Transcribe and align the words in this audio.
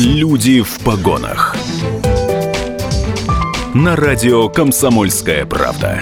Люди 0.00 0.62
в 0.62 0.78
погонах. 0.84 1.56
На 3.74 3.96
радио 3.96 4.48
Комсомольская 4.48 5.44
правда. 5.44 6.00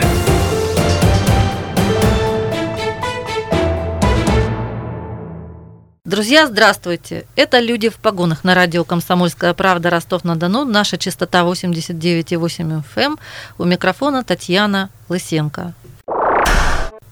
Друзья, 6.05 6.47
здравствуйте! 6.47 7.25
Это 7.37 7.59
«Люди 7.59 7.89
в 7.89 7.95
погонах» 7.95 8.45
на 8.45 8.55
радио 8.55 8.85
«Комсомольская 8.85 9.55
правда» 9.55 9.89
Ростов-на-Дону. 9.89 10.67
Наша 10.67 10.99
частота 10.99 11.41
89,8 11.45 12.83
FM. 12.85 12.85
Эм. 12.97 13.19
У 13.57 13.65
микрофона 13.65 14.23
Татьяна 14.23 14.91
Лысенко. 15.09 15.73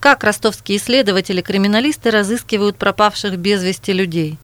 Как 0.01 0.23
ростовские 0.23 0.77
исследователи-криминалисты 0.77 2.11
разыскивают 2.11 2.77
пропавших 2.77 3.39
без 3.39 3.65
вести 3.65 3.95
людей? 3.95 4.37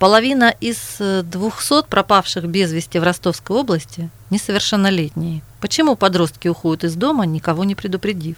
Половина 0.00 0.54
из 0.62 0.96
200 0.98 1.82
пропавших 1.90 2.46
без 2.46 2.72
вести 2.72 2.98
в 2.98 3.02
Ростовской 3.02 3.54
области 3.54 4.08
несовершеннолетние. 4.30 5.42
Почему 5.60 5.94
подростки 5.94 6.48
уходят 6.48 6.84
из 6.84 6.94
дома, 6.94 7.26
никого 7.26 7.64
не 7.64 7.74
предупредив? 7.74 8.36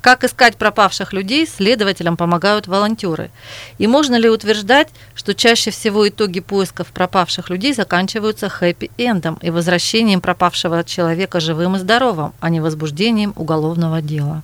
Как 0.00 0.22
искать 0.22 0.56
пропавших 0.56 1.12
людей, 1.12 1.48
следователям 1.48 2.16
помогают 2.16 2.68
волонтеры. 2.68 3.32
И 3.78 3.88
можно 3.88 4.14
ли 4.14 4.30
утверждать, 4.30 4.90
что 5.16 5.34
чаще 5.34 5.72
всего 5.72 6.08
итоги 6.08 6.38
поисков 6.38 6.86
пропавших 6.92 7.50
людей 7.50 7.74
заканчиваются 7.74 8.46
хэппи-эндом 8.46 9.38
и 9.42 9.50
возвращением 9.50 10.20
пропавшего 10.20 10.84
человека 10.84 11.40
живым 11.40 11.74
и 11.74 11.78
здоровым, 11.80 12.32
а 12.38 12.48
не 12.48 12.60
возбуждением 12.60 13.32
уголовного 13.34 14.00
дела? 14.00 14.42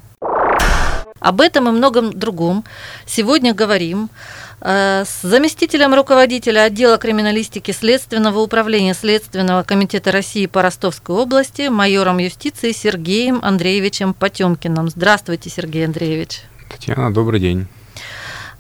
Об 1.21 1.43
этом 1.43 1.69
и 1.69 1.71
многом 1.71 2.19
другом 2.19 2.65
сегодня 3.07 3.55
говорим 3.55 4.09
Э, 4.09 4.50
с 4.63 5.23
заместителем 5.23 5.95
руководителя 5.95 6.65
отдела 6.65 6.99
криминалистики 6.99 7.71
Следственного 7.71 8.41
управления 8.41 8.93
Следственного 8.93 9.63
комитета 9.63 10.13
России 10.13 10.47
по 10.47 10.61
Ростовской 10.61 11.17
области 11.17 11.69
майором 11.69 12.19
юстиции 12.19 12.73
Сергеем 12.73 13.41
Андреевичем 13.43 14.13
Потемкиным. 14.13 14.91
Здравствуйте, 14.91 15.49
Сергей 15.49 15.87
Андреевич. 15.87 16.43
Татьяна, 16.69 17.13
добрый 17.13 17.41
день. 17.41 17.67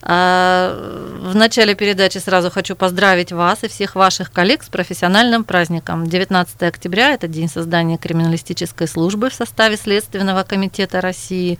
А, 0.03 1.19
в 1.21 1.35
начале 1.35 1.75
передачи 1.75 2.19
сразу 2.19 2.51
хочу 2.51 2.75
поздравить 2.75 3.33
вас 3.33 3.63
и 3.65 3.69
всех 3.69 3.95
ваших 3.95 4.33
коллег 4.33 4.63
с 4.63 4.69
профессиональным 4.69 5.45
праздником. 5.45 6.07
19 6.07 6.63
октября– 6.63 7.11
это 7.13 7.29
день 7.29 7.49
создания 7.49 7.99
криминалистической 7.99 8.89
службы 8.89 9.29
в 9.29 9.35
составе 9.35 9.77
Следственного 9.77 10.43
комитета 10.45 11.03
России. 11.03 11.59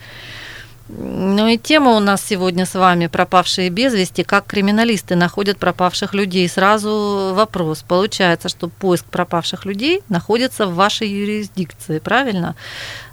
Ну 0.99 1.47
и 1.47 1.57
тема 1.57 1.93
у 1.93 2.01
нас 2.01 2.23
сегодня 2.23 2.67
с 2.67 2.75
вами 2.75 3.07
«Пропавшие 3.07 3.71
без 3.71 3.95
вести. 3.95 4.25
Как 4.25 4.47
криминалисты 4.47 5.15
находят 5.15 5.59
пропавших 5.59 6.15
людей». 6.15 6.49
Сразу 6.49 7.33
вопрос. 7.35 7.85
Получается, 7.87 8.49
что 8.49 8.69
поиск 8.69 9.05
пропавших 9.05 9.65
людей 9.65 10.03
находится 10.09 10.67
в 10.67 10.75
вашей 10.75 11.09
юрисдикции, 11.09 12.01
правильно? 12.01 12.57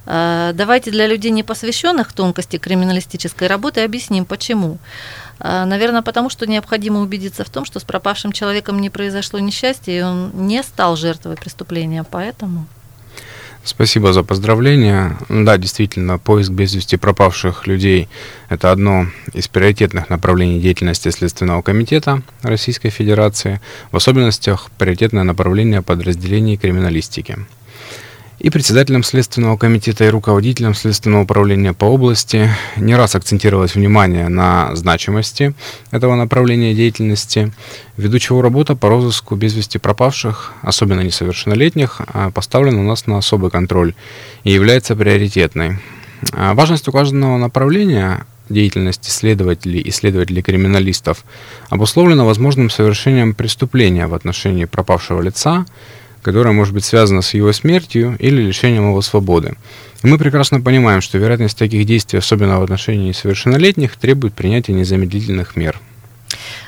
Э, 0.07 0.53
давайте 0.55 0.89
для 0.89 1.05
людей, 1.05 1.29
не 1.29 1.43
посвященных 1.43 2.13
тонкости 2.13 2.57
криминалистической 2.57 3.47
работы, 3.47 3.81
объясним, 3.81 4.25
почему. 4.25 4.79
Э, 5.39 5.65
наверное, 5.65 6.01
потому 6.01 6.29
что 6.31 6.47
необходимо 6.47 7.01
убедиться 7.01 7.43
в 7.43 7.49
том, 7.49 7.63
что 7.65 7.79
с 7.79 7.83
пропавшим 7.83 8.31
человеком 8.31 8.79
не 8.79 8.89
произошло 8.89 9.39
несчастье, 9.39 9.99
и 9.99 10.01
он 10.01 10.31
не 10.47 10.63
стал 10.63 10.95
жертвой 10.95 11.35
преступления, 11.35 12.03
поэтому... 12.09 12.65
Спасибо 13.67 14.13
за 14.13 14.23
поздравления. 14.23 15.17
Да, 15.27 15.57
действительно, 15.57 16.17
поиск 16.17 16.51
без 16.51 16.73
вести 16.73 16.95
пропавших 16.95 17.67
людей– 17.67 18.07
это 18.49 18.71
одно 18.71 19.07
из 19.33 19.49
приоритетных 19.49 20.09
направлений 20.09 20.61
деятельности 20.61 21.09
Следственного 21.09 21.61
комитета 21.61 22.21
Российской 22.43 22.91
Федерации, 22.91 23.59
в 23.91 23.97
особенностях 23.97 24.71
приоритетное 24.77 25.23
направление 25.23 25.81
подразделений 25.81 26.55
криминалистики 26.55 27.39
и 28.39 28.49
председателем 28.51 29.03
Следственного 29.03 29.57
комитета 29.57 30.05
и 30.05 30.09
руководителем 30.09 30.75
Следственного 30.75 31.23
управления 31.23 31.73
по 31.73 31.85
области 31.85 32.49
не 32.75 32.95
раз 32.95 33.15
акцентировалось 33.15 33.75
внимание 33.75 34.27
на 34.27 34.75
значимости 34.75 35.55
этого 35.91 36.15
направления 36.15 36.75
деятельности, 36.75 37.51
ввиду 37.97 38.19
чего 38.19 38.41
работа 38.41 38.75
по 38.75 38.89
розыску 38.89 39.35
без 39.35 39.55
вести 39.55 39.79
пропавших, 39.79 40.53
особенно 40.61 41.01
несовершеннолетних, 41.01 42.01
а, 42.07 42.29
поставлена 42.29 42.79
у 42.79 42.83
нас 42.83 43.07
на 43.07 43.17
особый 43.17 43.49
контроль 43.49 43.95
и 44.43 44.51
является 44.51 44.95
приоритетной. 44.95 45.79
А, 46.31 46.53
важность 46.53 46.87
указанного 46.87 47.37
направления 47.37 48.25
деятельности 48.49 49.09
следователей 49.09 49.81
и 49.81 49.91
следователей-криминалистов 49.91 51.25
обусловлена 51.69 52.23
возможным 52.23 52.69
совершением 52.69 53.33
преступления 53.33 54.07
в 54.07 54.13
отношении 54.13 54.65
пропавшего 54.65 55.21
лица, 55.21 55.65
которая 56.27 56.51
может 56.51 56.73
быть 56.73 56.83
связана 56.83 57.21
с 57.21 57.33
его 57.35 57.53
смертью 57.53 58.17
или 58.19 58.41
лишением 58.41 58.89
его 58.89 59.01
свободы. 59.01 59.53
Мы 60.03 60.17
прекрасно 60.17 60.59
понимаем, 60.59 60.99
что 60.99 61.17
вероятность 61.17 61.57
таких 61.57 61.85
действий, 61.85 62.19
особенно 62.19 62.59
в 62.59 62.63
отношении 62.63 63.07
несовершеннолетних, 63.07 63.95
требует 63.95 64.33
принятия 64.33 64.73
незамедлительных 64.73 65.55
мер. 65.55 65.79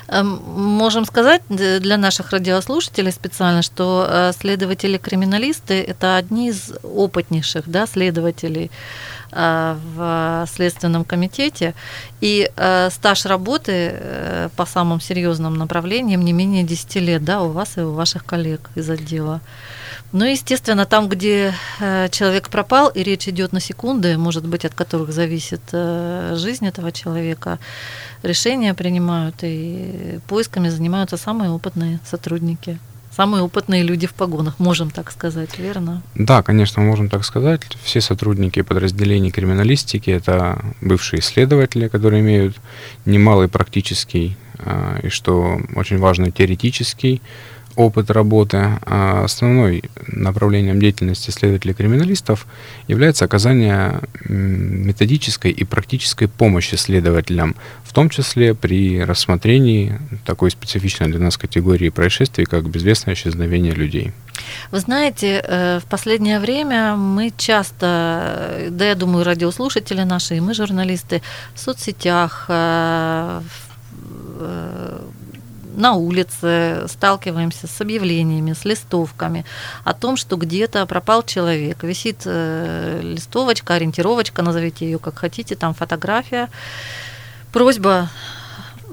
Эм, 0.08 0.40
можем 0.46 1.04
сказать 1.04 1.42
для 1.48 1.96
наших 1.96 2.30
радиослушателей 2.30 3.12
специально, 3.12 3.62
что 3.62 4.06
э, 4.08 4.32
следователи-криминалисты– 4.38 5.82
это 5.88 6.16
одни 6.16 6.48
из 6.48 6.72
опытнейших 6.82 7.68
да, 7.68 7.86
следователей 7.86 8.70
Э, 9.32 9.76
в 9.94 10.46
Следственном 10.52 11.04
комитете, 11.04 11.74
и 12.20 12.50
э, 12.56 12.90
стаж 12.90 13.26
работы 13.26 14.50
по 14.56 14.66
самым 14.66 15.00
серьезным 15.00 15.54
направлениям 15.54 16.24
не 16.24 16.32
менее 16.32 16.64
10 16.64 16.96
лет, 16.96 17.24
да, 17.24 17.40
у 17.42 17.50
вас 17.50 17.78
и 17.78 17.80
у 17.80 17.92
ваших 17.92 18.24
коллег 18.24 18.70
из 18.74 18.90
отдела. 18.90 19.40
Ну, 20.12 20.24
естественно, 20.24 20.86
там, 20.86 21.08
где 21.08 21.54
человек 21.78 22.48
пропал, 22.48 22.88
и 22.88 23.02
речь 23.02 23.28
идет 23.28 23.52
на 23.52 23.60
секунды, 23.60 24.18
может 24.18 24.46
быть, 24.46 24.64
от 24.64 24.74
которых 24.74 25.12
зависит 25.12 25.60
жизнь 25.72 26.66
этого 26.66 26.90
человека, 26.90 27.58
решения 28.22 28.74
принимают 28.74 29.36
и 29.42 30.18
поисками 30.26 30.68
занимаются 30.68 31.16
самые 31.16 31.50
опытные 31.50 32.00
сотрудники 32.04 32.78
самые 33.10 33.42
опытные 33.42 33.82
люди 33.82 34.06
в 34.06 34.14
погонах, 34.14 34.58
можем 34.58 34.90
так 34.90 35.10
сказать, 35.10 35.58
верно? 35.58 36.02
Да, 36.14 36.42
конечно, 36.42 36.80
можем 36.82 37.08
так 37.08 37.24
сказать. 37.24 37.60
Все 37.82 38.00
сотрудники 38.00 38.62
подразделений 38.62 39.30
криминалистики– 39.30 40.10
это 40.10 40.64
бывшие 40.80 41.20
исследователи, 41.20 41.88
которые 41.88 42.20
имеют 42.20 42.56
немалый 43.04 43.48
практический 43.48 44.36
а, 44.58 44.98
и, 45.02 45.08
что 45.08 45.60
очень 45.74 45.98
важно, 45.98 46.30
теоретический 46.30 47.20
опыт 47.76 48.10
работы, 48.10 48.58
а 48.84 49.24
основной 49.24 49.84
направлением 50.06 50.80
деятельности 50.80 51.30
следователей-криминалистов 51.30 52.46
является 52.88 53.24
оказание 53.24 54.00
методической 54.28 55.50
и 55.50 55.64
практической 55.64 56.26
помощи 56.26 56.74
следователям, 56.74 57.54
в 57.84 57.92
том 57.92 58.08
числе 58.08 58.54
при 58.54 59.02
рассмотрении 59.02 59.98
такой 60.24 60.50
специфичной 60.50 61.08
для 61.08 61.18
нас 61.18 61.36
категории 61.36 61.88
происшествий, 61.90 62.44
как 62.44 62.68
безвестное 62.68 63.14
исчезновение 63.14 63.72
людей. 63.72 64.12
Вы 64.70 64.80
знаете, 64.80 65.42
э, 65.44 65.80
в 65.80 65.84
последнее 65.84 66.38
время 66.40 66.96
мы 66.96 67.32
часто, 67.36 68.68
да 68.70 68.88
я 68.88 68.94
думаю, 68.94 69.24
радиослушатели 69.24 70.02
наши, 70.02 70.36
и 70.36 70.40
мы, 70.40 70.54
журналисты, 70.54 71.22
в 71.54 71.60
соцсетях, 71.60 72.46
э, 72.48 73.40
э, 74.40 75.00
на 75.76 75.94
улице 75.94 76.86
сталкиваемся 76.88 77.66
с 77.66 77.80
объявлениями, 77.80 78.52
с 78.52 78.64
листовками 78.64 79.44
о 79.84 79.94
том, 79.94 80.16
что 80.16 80.36
где-то 80.36 80.86
пропал 80.86 81.22
человек. 81.22 81.82
Висит 81.82 82.22
э, 82.24 83.00
листовочка, 83.02 83.74
ориентировочка, 83.74 84.42
назовите 84.42 84.84
ее 84.84 84.98
как 84.98 85.18
хотите, 85.18 85.56
там 85.56 85.74
фотография. 85.74 86.48
Просьба 87.52 88.08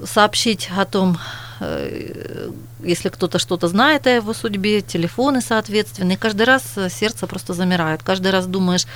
сообщить 0.04 0.70
о 0.76 0.84
том, 0.84 1.18
э, 1.60 2.50
если 2.82 3.08
кто-то 3.08 3.38
что-то 3.38 3.68
знает 3.68 4.06
о 4.06 4.10
его 4.10 4.32
судьбе, 4.32 4.80
телефоны 4.80 5.40
соответственно. 5.40 6.12
И 6.12 6.16
каждый 6.16 6.44
раз 6.44 6.62
сердце 6.90 7.26
просто 7.26 7.54
замирает. 7.54 8.02
Каждый 8.02 8.30
раз 8.30 8.46
думаешь, 8.46 8.86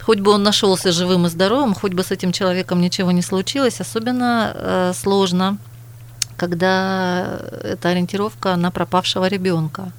хоть 0.00 0.20
бы 0.20 0.32
он 0.32 0.42
нашелся 0.42 0.92
живым 0.92 1.26
и 1.26 1.28
здоровым, 1.28 1.74
хоть 1.74 1.92
бы 1.92 2.02
с 2.02 2.10
этим 2.10 2.32
человеком 2.32 2.80
ничего 2.80 3.10
не 3.12 3.22
случилось. 3.22 3.80
Особенно 3.80 4.52
э, 4.54 4.92
сложно 4.94 5.58
когда 6.38 7.40
это 7.62 7.90
ориентировка 7.90 8.56
на 8.56 8.70
пропавшего 8.70 9.28
ребенка. 9.28 9.92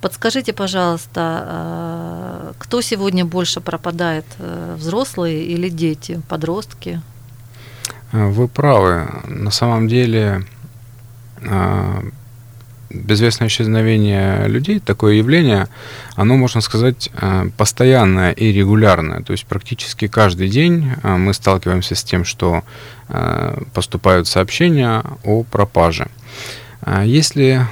Подскажите, 0.00 0.52
пожалуйста, 0.52 1.20
а, 1.20 2.52
кто 2.58 2.82
сегодня 2.82 3.24
больше 3.24 3.60
пропадает, 3.60 4.24
э, 4.38 4.74
взрослые 4.76 5.44
или 5.44 5.68
дети, 5.68 6.20
подростки? 6.28 7.00
Вы 8.12 8.48
правы. 8.48 9.08
На 9.28 9.50
самом 9.50 9.86
деле 9.88 10.44
а, 11.48 12.02
безвестное 12.92 13.48
исчезновение 13.48 14.46
людей, 14.48 14.80
такое 14.80 15.14
явление, 15.14 15.68
оно, 16.14 16.36
можно 16.36 16.60
сказать, 16.60 17.10
э, 17.14 17.48
постоянное 17.56 18.32
и 18.32 18.52
регулярное. 18.52 19.22
То 19.22 19.32
есть 19.32 19.46
практически 19.46 20.08
каждый 20.08 20.48
день 20.48 20.92
э, 21.02 21.16
мы 21.16 21.34
сталкиваемся 21.34 21.94
с 21.94 22.04
тем, 22.04 22.24
что 22.24 22.62
э, 23.08 23.62
поступают 23.74 24.28
сообщения 24.28 25.02
о 25.24 25.42
пропаже. 25.44 26.08
Если 27.04 27.64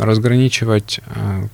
разграничивать 0.00 0.98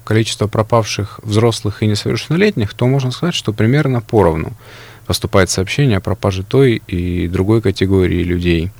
количество 0.04 0.46
пропавших 0.46 1.20
взрослых 1.22 1.82
и 1.82 1.86
несовершеннолетних, 1.86 2.72
то 2.72 2.86
можно 2.86 3.10
сказать, 3.10 3.34
что 3.34 3.52
примерно 3.52 4.00
поровну 4.00 4.54
поступает 5.04 5.50
сообщение 5.50 5.98
о 5.98 6.00
пропаже 6.00 6.44
той 6.44 6.82
и 6.86 7.28
другой 7.28 7.60
категории 7.60 8.22
людей. 8.22 8.70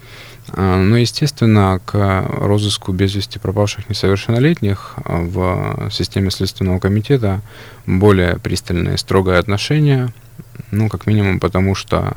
А, 0.52 0.76
но, 0.76 0.96
естественно, 0.96 1.80
к 1.84 2.26
розыску 2.28 2.92
без 2.92 3.14
вести 3.14 3.38
пропавших 3.38 3.88
несовершеннолетних 3.88 4.94
в 5.04 5.88
системе 5.90 6.30
Следственного 6.30 6.78
комитета 6.78 7.40
более 7.86 8.38
пристальное 8.38 8.94
и 8.94 8.98
строгое 8.98 9.38
отношение, 9.38 10.12
ну, 10.70 10.88
как 10.88 11.06
минимум 11.06 11.40
потому, 11.40 11.74
что 11.74 12.12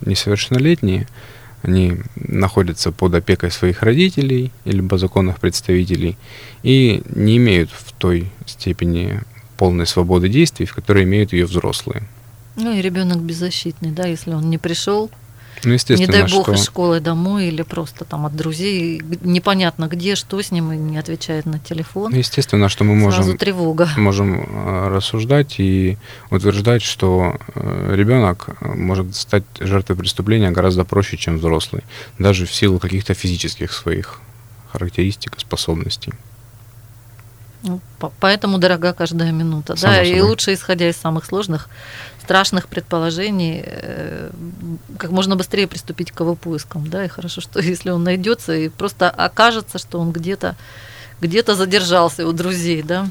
несовершеннолетние– 0.00 1.06
они 1.62 1.98
находятся 2.16 2.92
под 2.92 3.14
опекой 3.14 3.50
своих 3.50 3.82
родителей 3.82 4.52
или 4.64 4.96
законных 4.96 5.40
представителей 5.40 6.18
и 6.62 7.02
не 7.14 7.36
имеют 7.36 7.70
в 7.70 7.92
той 7.92 8.30
степени 8.46 9.20
полной 9.56 9.86
свободы 9.86 10.28
действий, 10.28 10.66
в 10.66 10.74
которой 10.74 11.04
имеют 11.04 11.32
ее 11.32 11.46
взрослые. 11.46 12.02
Ну 12.56 12.76
и 12.76 12.82
ребенок 12.82 13.18
беззащитный, 13.18 13.92
да, 13.92 14.06
если 14.06 14.32
он 14.32 14.50
не 14.50 14.58
пришел 14.58 15.10
ну, 15.64 15.72
естественно, 15.72 16.06
не 16.06 16.12
дай 16.12 16.30
бог 16.30 16.44
что... 16.44 16.52
из 16.54 16.64
школы 16.64 17.00
домой 17.00 17.46
или 17.46 17.62
просто 17.62 18.04
там 18.04 18.26
от 18.26 18.34
друзей, 18.34 19.00
непонятно 19.20 19.86
где, 19.86 20.14
что 20.16 20.40
с 20.40 20.50
ним, 20.50 20.72
и 20.72 20.76
не 20.76 20.98
отвечает 20.98 21.46
на 21.46 21.58
телефон. 21.58 22.10
Ну, 22.12 22.18
естественно, 22.18 22.68
что 22.68 22.84
мы 22.84 22.94
можем, 22.94 23.24
Сразу 23.24 23.38
тревога. 23.38 23.88
можем 23.96 24.40
э, 24.40 24.88
рассуждать 24.88 25.58
и 25.58 25.98
утверждать, 26.30 26.82
что 26.82 27.38
э, 27.54 27.94
ребенок 27.94 28.56
может 28.60 29.14
стать 29.14 29.44
жертвой 29.60 29.96
преступления 29.96 30.50
гораздо 30.50 30.84
проще, 30.84 31.16
чем 31.16 31.38
взрослый, 31.38 31.82
даже 32.18 32.46
в 32.46 32.54
силу 32.54 32.78
каких-то 32.78 33.14
физических 33.14 33.72
своих 33.72 34.20
характеристик 34.72 35.36
и 35.36 35.40
способностей. 35.40 36.12
Ну, 37.62 37.80
поэтому 38.18 38.58
дорога 38.58 38.92
каждая 38.92 39.30
минута. 39.30 39.76
Само 39.76 39.92
да, 39.92 40.04
собой. 40.04 40.18
и 40.18 40.20
лучше, 40.20 40.52
исходя 40.52 40.88
из 40.88 40.96
самых 40.96 41.24
сложных, 41.24 41.68
страшных 42.22 42.68
предположений, 42.68 43.62
э, 43.64 44.30
как 44.98 45.10
можно 45.10 45.36
быстрее 45.36 45.66
приступить 45.66 46.12
к 46.12 46.20
его 46.20 46.34
поискам. 46.34 46.88
Да, 46.88 47.04
и 47.04 47.08
хорошо, 47.08 47.40
что 47.40 47.60
если 47.72 47.90
он 47.90 48.04
найдется 48.04 48.54
и 48.54 48.68
просто 48.68 49.10
окажется, 49.10 49.78
что 49.78 49.98
он 50.00 50.12
где-то 50.12 50.56
где-то 51.20 51.54
задержался 51.54 52.26
у 52.26 52.32
друзей, 52.32 52.82
да. 52.82 53.06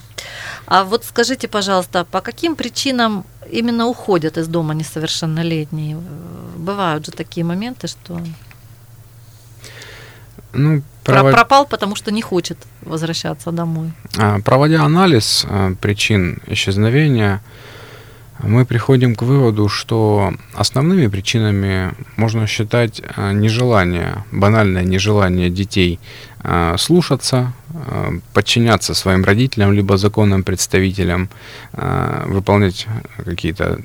А 0.65 0.83
вот 0.83 1.05
скажите, 1.05 1.47
пожалуйста, 1.47 2.03
по 2.03 2.19
каким 2.19 2.55
причинам 2.55 3.25
именно 3.49 3.87
уходят 3.87 4.37
из 4.37 4.47
дома 4.47 4.73
несовершеннолетние? 4.73 5.97
Бывают 6.57 7.05
же 7.05 7.13
такие 7.13 7.45
моменты, 7.45 7.87
что 7.87 8.19
ну, 10.53 10.81
провод... 11.03 11.33
пропал, 11.33 11.65
потому 11.65 11.95
что 11.95 12.11
не 12.11 12.21
хочет 12.21 12.57
возвращаться 12.81 13.51
домой. 13.51 13.91
А, 14.17 14.39
проводя 14.41 14.83
анализ 14.83 15.45
а, 15.47 15.73
причин 15.79 16.41
исчезновения, 16.47 17.41
мы 18.43 18.65
приходим 18.65 19.15
к 19.15 19.21
выводу, 19.21 19.69
что 19.69 20.33
основными 20.53 21.07
причинами 21.07 21.93
можно 22.15 22.47
считать 22.47 23.01
а, 23.15 23.33
нежелание, 23.33 24.23
банальное 24.31 24.83
нежелание 24.83 25.49
детей 25.49 25.99
слушаться, 26.79 27.53
подчиняться 28.33 28.95
своим 28.95 29.23
родителям, 29.23 29.73
либо 29.73 29.95
законным 29.97 30.41
представителям, 30.43 31.29
выполнять 31.71 32.87
какие-то 33.23 33.79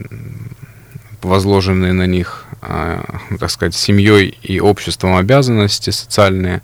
возложенные 1.21 1.93
на 1.93 2.07
них, 2.07 2.47
так 2.63 3.51
сказать, 3.51 3.75
семьей 3.75 4.39
и 4.43 4.59
обществом 4.59 5.17
обязанности 5.17 5.91
социальные, 5.91 6.63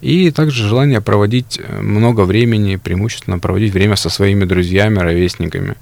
и 0.00 0.30
также 0.30 0.66
желание 0.68 1.00
проводить 1.00 1.58
э, 1.58 1.80
много 1.80 2.22
времени, 2.22 2.76
преимущественно 2.76 3.38
проводить 3.38 3.72
время 3.72 3.96
со 3.96 4.10
своими 4.10 4.44
друзьями, 4.44 4.98
ровесниками. 4.98 5.74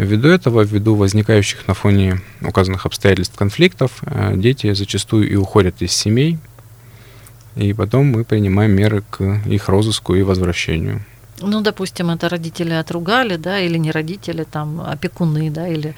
Ввиду 0.00 0.28
этого, 0.28 0.62
ввиду 0.62 0.94
возникающих 0.94 1.68
на 1.68 1.74
фоне 1.74 2.22
указанных 2.40 2.86
обстоятельств 2.86 3.36
конфликтов, 3.36 3.98
э, 4.00 4.32
дети 4.34 4.72
зачастую 4.72 5.30
и 5.30 5.36
уходят 5.36 5.82
из 5.82 5.92
семей, 5.92 6.38
и 7.54 7.74
потом 7.74 8.06
мы 8.06 8.24
принимаем 8.24 8.70
меры 8.70 9.02
к 9.10 9.22
их 9.44 9.68
розыску 9.68 10.14
и 10.14 10.22
возвращению. 10.22 11.04
Ну, 11.42 11.60
допустим, 11.60 12.08
это 12.08 12.30
родители 12.30 12.72
отругали, 12.72 13.36
да, 13.36 13.60
или 13.60 13.76
не 13.76 13.90
родители, 13.90 14.44
там, 14.44 14.80
опекуны, 14.80 15.50
да, 15.50 15.68
или 15.68 15.94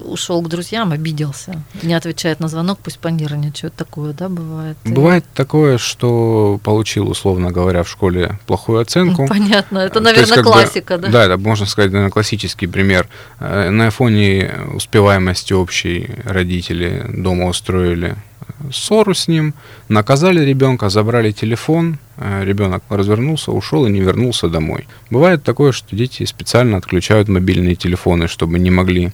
ушел 0.00 0.40
к 0.42 0.48
друзьям, 0.48 0.92
обиделся, 0.92 1.62
не 1.82 1.94
отвечает 1.94 2.40
на 2.40 2.48
звонок, 2.48 2.78
пусть 2.82 2.98
понервничает. 2.98 3.54
Что-то 3.54 3.84
такое, 3.84 4.12
да, 4.12 4.28
бывает? 4.28 4.76
Бывает 4.84 5.24
такое, 5.34 5.78
что 5.78 6.60
получил, 6.62 7.08
условно 7.08 7.50
говоря, 7.50 7.82
в 7.82 7.88
школе 7.88 8.38
плохую 8.46 8.80
оценку. 8.80 9.26
Понятно, 9.28 9.78
это, 9.78 10.00
наверное, 10.00 10.36
есть, 10.36 10.42
классика, 10.42 10.96
бы, 10.96 11.02
да? 11.04 11.08
Да, 11.08 11.24
это 11.24 11.38
можно 11.38 11.66
сказать, 11.66 11.92
наверное, 11.92 12.10
классический 12.10 12.66
пример. 12.66 13.08
Э, 13.40 13.70
на 13.70 13.90
фоне 13.90 14.52
успеваемости 14.74 15.52
общей 15.52 16.10
родители 16.24 17.04
дома 17.08 17.46
устроили 17.46 18.16
ссору 18.72 19.14
с 19.14 19.28
ним, 19.28 19.54
наказали 19.88 20.44
ребенка, 20.44 20.88
забрали 20.88 21.32
телефон, 21.32 21.98
э, 22.16 22.44
ребенок 22.44 22.82
развернулся, 22.88 23.52
ушел 23.52 23.86
и 23.86 23.90
не 23.90 24.00
вернулся 24.00 24.48
домой. 24.48 24.86
Бывает 25.10 25.42
такое, 25.42 25.72
что 25.72 25.96
дети 25.96 26.24
специально 26.24 26.76
отключают 26.76 27.28
мобильные 27.28 27.74
телефоны, 27.74 28.28
чтобы 28.28 28.58
не 28.58 28.70
могли 28.70 29.12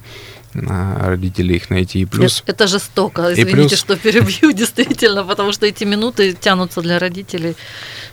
родители 0.54 1.54
их 1.54 1.70
найти. 1.70 2.00
И 2.00 2.04
плюс... 2.04 2.42
Это 2.46 2.66
жестоко, 2.66 3.32
извините, 3.32 3.54
плюс... 3.54 3.78
что 3.78 3.96
перебью, 3.96 4.52
действительно, 4.54 5.24
потому 5.24 5.52
что 5.52 5.66
эти 5.66 5.84
минуты 5.84 6.32
тянутся 6.32 6.80
для 6.80 6.98
родителей, 6.98 7.54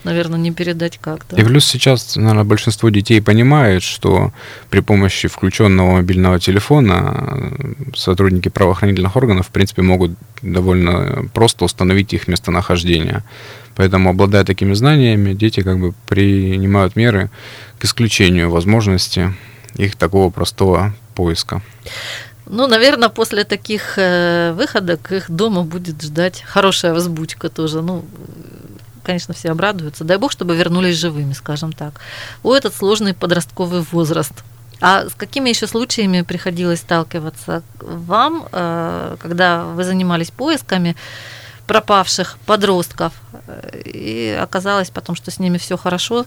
наверное, 0.04 0.40
не 0.40 0.52
передать 0.52 0.98
как-то. 1.00 1.36
И 1.36 1.44
плюс 1.44 1.66
сейчас, 1.66 2.16
наверное, 2.16 2.44
большинство 2.44 2.90
детей 2.90 3.22
понимает, 3.22 3.84
что 3.84 4.32
при 4.70 4.82
помощи 4.82 5.28
включенного 5.28 5.94
мобильного 5.94 6.40
телефона 6.40 7.52
сотрудники 7.96 8.50
правоохранительных 8.50 9.16
органов, 9.16 9.48
в 9.48 9.52
принципе, 9.52 9.82
могут 9.82 10.12
довольно 10.42 11.28
просто 11.34 11.66
установить 11.66 12.14
их 12.14 12.28
местонахождение. 12.28 13.24
Поэтому, 13.76 14.10
обладая 14.10 14.44
такими 14.44 14.74
знаниями, 14.74 15.34
дети 15.34 15.62
как 15.62 15.80
бы 15.80 15.94
принимают 16.08 16.96
меры 16.96 17.30
к 17.80 17.86
исключению 17.86 18.50
возможности 18.50 19.34
их 19.76 19.96
такого 19.96 20.30
простого 20.32 20.94
поиска. 21.14 21.62
Ну, 22.50 22.68
наверное, 22.68 23.10
после 23.10 23.44
таких 23.44 23.98
э, 23.98 24.54
выходок 24.54 25.12
их 25.12 25.30
дома 25.30 25.64
будет 25.64 26.02
ждать 26.02 26.44
хорошая 26.48 26.94
взбучка 26.94 27.50
тоже. 27.50 27.82
Ну, 27.82 28.06
конечно, 29.04 29.34
все 29.34 29.52
обрадуются. 29.52 30.04
Дай 30.04 30.18
бог, 30.18 30.32
чтобы 30.32 30.56
вернулись 30.56 30.96
живыми, 30.96 31.34
скажем 31.34 31.74
так. 31.74 32.00
У 32.44 32.54
этот 32.54 32.74
сложный 32.74 33.14
подростковый 33.14 33.82
возраст. 33.92 34.34
А 34.80 35.10
с 35.10 35.16
какими 35.16 35.50
еще 35.50 35.68
случаями 35.68 36.22
приходилось 36.22 36.80
сталкиваться 36.80 37.64
вам, 37.80 38.48
э, 38.52 39.18
когда 39.20 39.66
вы 39.66 39.84
занимались 39.84 40.32
поисками 40.32 40.96
пропавших 41.66 42.38
подростков, 42.46 43.14
э, 43.48 43.82
и 43.84 44.40
оказалось 44.42 44.90
потом, 44.90 45.16
что 45.16 45.32
с 45.32 45.40
ними 45.40 45.58
все 45.58 45.78
хорошо, 45.78 46.26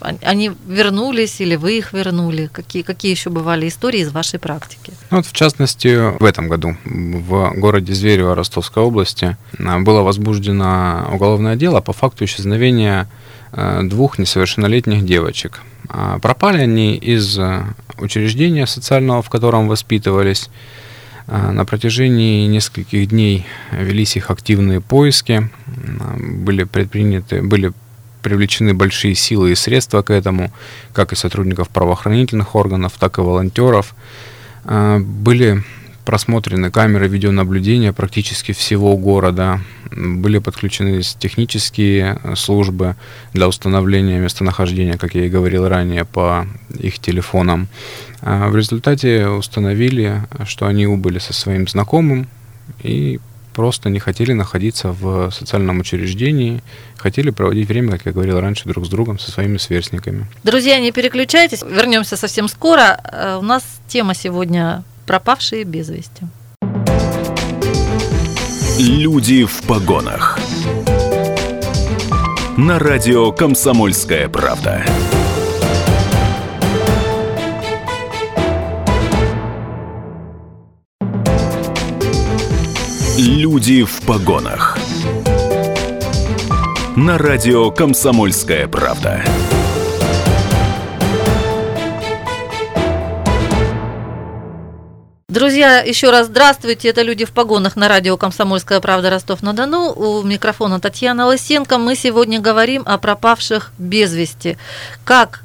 они 0.00 0.52
вернулись 0.66 1.40
или 1.40 1.56
вы 1.56 1.78
их 1.78 1.92
вернули? 1.92 2.48
Какие, 2.52 2.82
какие 2.82 3.12
еще 3.12 3.30
бывали 3.30 3.68
истории 3.68 4.00
из 4.00 4.12
вашей 4.12 4.38
практики? 4.38 4.92
Ну, 5.10 5.18
вот, 5.18 5.26
в 5.26 5.32
частности, 5.32 6.18
в 6.18 6.24
этом 6.24 6.48
году 6.48 6.76
в 6.84 7.52
городе 7.56 7.92
Зверево 7.92 8.34
Ростовской 8.34 8.82
области 8.82 9.36
а, 9.58 9.80
было 9.80 10.02
возбуждено 10.02 11.08
уголовное 11.12 11.56
дело 11.56 11.80
по 11.80 11.92
факту 11.92 12.24
исчезновения 12.24 13.08
а, 13.52 13.82
двух 13.82 14.18
несовершеннолетних 14.18 15.04
девочек. 15.04 15.60
А, 15.88 16.18
пропали 16.18 16.62
они 16.62 16.96
из 16.96 17.38
учреждения 17.98 18.66
социального, 18.66 19.22
в 19.22 19.30
котором 19.30 19.68
воспитывались. 19.68 20.48
На 21.26 21.64
протяжении 21.64 22.48
нескольких 22.48 23.10
дней 23.10 23.46
велись 23.70 24.16
их 24.16 24.32
активные 24.32 24.80
поиски, 24.80 25.48
были 26.18 26.64
предприняты, 26.64 27.40
были 27.40 27.72
привлечены 28.22 28.74
большие 28.74 29.14
силы 29.14 29.52
и 29.52 29.54
средства 29.54 30.02
к 30.02 30.10
этому, 30.10 30.52
как 30.92 31.12
и 31.12 31.16
сотрудников 31.16 31.68
правоохранительных 31.68 32.54
органов, 32.54 32.94
так 32.98 33.18
и 33.18 33.20
волонтеров. 33.20 33.94
А, 34.64 34.98
были 34.98 35.62
просмотрены 36.04 36.70
камеры 36.70 37.08
видеонаблюдения 37.08 37.92
практически 37.92 38.52
всего 38.52 38.96
города, 38.96 39.60
были 39.90 40.38
подключены 40.38 41.02
технические 41.02 42.18
службы 42.34 42.96
для 43.32 43.46
установления 43.46 44.18
местонахождения, 44.18 44.96
как 44.96 45.14
я 45.14 45.26
и 45.26 45.28
говорил 45.28 45.68
ранее, 45.68 46.04
по 46.04 46.46
их 46.78 46.98
телефонам. 46.98 47.68
А, 48.22 48.48
в 48.48 48.56
результате 48.56 49.28
установили, 49.28 50.22
что 50.46 50.66
они 50.66 50.86
убыли 50.86 51.18
со 51.18 51.32
своим 51.32 51.68
знакомым 51.68 52.28
и 52.82 53.20
просто 53.54 53.88
не 53.90 53.98
хотели 53.98 54.32
находиться 54.32 54.92
в 54.92 55.30
социальном 55.30 55.80
учреждении, 55.80 56.62
хотели 56.96 57.30
проводить 57.30 57.68
время, 57.68 57.92
как 57.92 58.06
я 58.06 58.12
говорил 58.12 58.40
раньше, 58.40 58.68
друг 58.68 58.86
с 58.86 58.88
другом, 58.88 59.18
со 59.18 59.30
своими 59.30 59.58
сверстниками. 59.58 60.26
Друзья, 60.44 60.78
не 60.80 60.92
переключайтесь, 60.92 61.62
вернемся 61.62 62.16
совсем 62.16 62.48
скоро. 62.48 63.00
Э, 63.04 63.36
у 63.38 63.42
нас 63.42 63.64
тема 63.88 64.14
сегодня 64.14 64.84
«Пропавшие 65.06 65.64
без 65.64 65.88
вести». 65.88 66.22
Люди 68.78 69.44
в 69.44 69.62
погонах. 69.62 70.38
на 72.56 72.78
радио 72.78 73.32
«Комсомольская 73.32 74.28
правда». 74.28 74.84
Люди 83.22 83.82
в 83.82 84.00
погонах. 84.06 84.78
На 86.96 87.18
радио 87.18 87.70
«Комсомольская 87.70 88.66
правда». 88.66 89.22
Друзья, 95.28 95.80
еще 95.80 96.08
раз 96.08 96.28
здравствуйте. 96.28 96.88
Это 96.88 97.02
«Люди 97.02 97.26
в 97.26 97.32
погонах» 97.32 97.76
на 97.76 97.88
радио 97.88 98.16
«Комсомольская 98.16 98.80
правда» 98.80 99.10
Ростов-на-Дону. 99.10 99.92
У 99.92 100.22
микрофона 100.22 100.80
Татьяна 100.80 101.26
Лысенко. 101.26 101.76
Мы 101.76 101.96
сегодня 101.96 102.40
говорим 102.40 102.84
о 102.86 102.96
пропавших 102.96 103.72
без 103.76 104.14
вести. 104.14 104.56
Как 105.04 105.42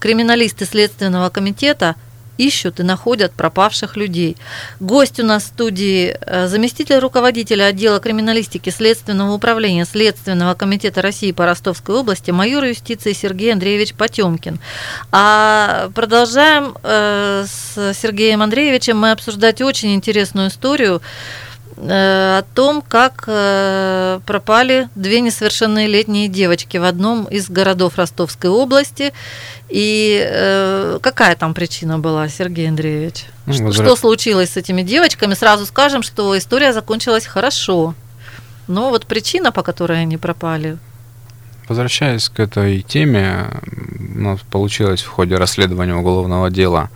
криминалисты 0.00 0.64
Следственного 0.64 1.30
комитета 1.30 1.94
ищут 2.38 2.80
и 2.80 2.82
находят 2.82 3.32
пропавших 3.32 3.96
людей. 3.96 4.36
Гость 4.80 5.20
у 5.20 5.24
нас 5.24 5.44
в 5.44 5.46
студии 5.46 6.16
э, 6.20 6.48
заместитель 6.48 6.98
руководителя 6.98 7.64
отдела 7.64 8.00
криминалистики 8.00 8.70
Следственного 8.70 9.32
управления 9.32 9.84
Следственного 9.84 10.54
комитета 10.54 11.02
России 11.02 11.32
по 11.32 11.46
Ростовской 11.46 11.96
области 11.96 12.30
майор 12.30 12.64
юстиции 12.64 13.12
Сергей 13.12 13.52
Андреевич 13.52 13.94
Потемкин. 13.94 14.58
А 15.12 15.90
продолжаем 15.94 16.76
э, 16.82 17.44
с 17.46 17.94
Сергеем 17.94 18.42
Андреевичем 18.42 18.98
мы 18.98 19.10
обсуждать 19.10 19.60
очень 19.60 19.94
интересную 19.94 20.48
историю 20.48 21.02
о 21.76 22.42
том, 22.54 22.82
как 22.82 23.24
пропали 24.24 24.88
две 24.94 25.20
несовершеннолетние 25.20 26.28
девочки 26.28 26.76
в 26.76 26.84
одном 26.84 27.24
из 27.24 27.50
городов 27.50 27.96
Ростовской 27.96 28.50
области. 28.50 29.12
И 29.68 30.24
э, 30.24 30.98
какая 31.00 31.34
там 31.36 31.54
причина 31.54 31.98
была, 31.98 32.28
Сергей 32.28 32.68
Андреевич? 32.68 33.26
Ну, 33.46 33.64
возра... 33.64 33.84
что 33.84 33.96
случилось 33.96 34.50
с 34.50 34.56
этими 34.56 34.82
девочками? 34.82 35.34
Сразу 35.34 35.66
скажем, 35.66 36.02
что 36.02 36.36
история 36.36 36.72
закончилась 36.72 37.26
хорошо. 37.26 37.94
Но 38.68 38.90
вот 38.90 39.06
причина, 39.06 39.52
по 39.52 39.62
которой 39.62 40.02
они 40.02 40.16
пропали. 40.16 40.78
Возвращаясь 41.68 42.28
к 42.28 42.40
этой 42.40 42.82
теме, 42.82 43.46
у 44.14 44.20
нас 44.20 44.40
получилось 44.50 45.02
в 45.02 45.08
ходе 45.08 45.36
расследования 45.36 45.94
уголовного 45.94 46.50
дела, 46.50 46.90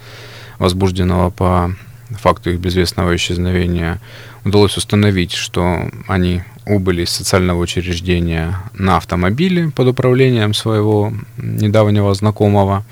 возбужденного 0.58 1.30
по 1.30 1.74
факту 2.10 2.50
их 2.50 2.60
безвестного 2.60 3.16
исчезновения, 3.16 3.98
удалось 4.44 4.76
установить, 4.76 5.32
что 5.32 5.90
они 6.06 6.42
убыли 6.66 7.02
из 7.02 7.10
социального 7.10 7.58
учреждения 7.58 8.58
на 8.74 8.96
автомобиле 8.96 9.70
под 9.70 9.88
управлением 9.88 10.54
своего 10.54 11.12
недавнего 11.38 12.14
знакомого, 12.14 12.84